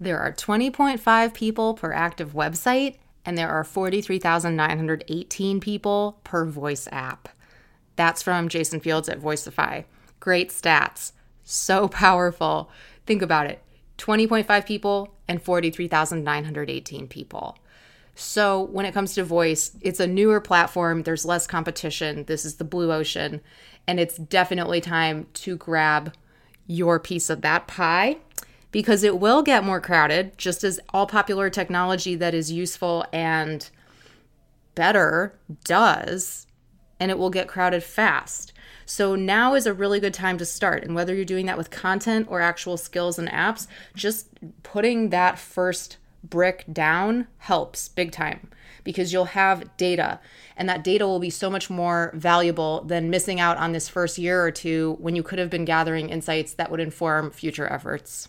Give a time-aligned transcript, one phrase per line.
[0.00, 7.28] There are 20.5 people per active website, and there are 43,918 people per voice app.
[7.96, 9.84] That's from Jason Fields at Voicify.
[10.18, 11.12] Great stats.
[11.44, 12.70] So powerful.
[13.04, 13.62] Think about it
[13.98, 17.58] 20.5 people and 43,918 people.
[18.14, 21.02] So, when it comes to voice, it's a newer platform.
[21.04, 22.24] There's less competition.
[22.24, 23.40] This is the blue ocean.
[23.86, 26.14] And it's definitely time to grab
[26.66, 28.18] your piece of that pie
[28.72, 33.70] because it will get more crowded, just as all popular technology that is useful and
[34.74, 36.46] better does,
[36.98, 38.52] and it will get crowded fast.
[38.86, 40.84] So now is a really good time to start.
[40.84, 44.28] And whether you're doing that with content or actual skills and apps, just
[44.62, 48.50] putting that first brick down helps big time
[48.84, 50.20] because you'll have data
[50.56, 54.18] and that data will be so much more valuable than missing out on this first
[54.18, 58.28] year or two when you could have been gathering insights that would inform future efforts.